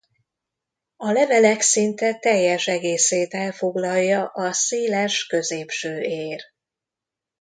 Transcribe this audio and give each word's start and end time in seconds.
A 0.97 1.11
levelek 1.11 1.61
szinte 1.61 2.15
teljes 2.19 2.67
egészét 2.67 3.33
elfoglalja 3.33 4.25
a 4.27 4.53
széles 4.53 5.25
középső 5.25 5.99
ér. 5.99 6.41